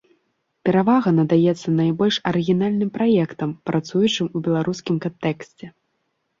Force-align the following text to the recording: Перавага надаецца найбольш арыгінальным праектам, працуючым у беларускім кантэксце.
Перавага 0.67 1.09
надаецца 1.19 1.67
найбольш 1.81 2.15
арыгінальным 2.31 2.89
праектам, 2.97 3.49
працуючым 3.73 4.27
у 4.35 4.45
беларускім 4.51 4.95
кантэксце. 5.07 5.65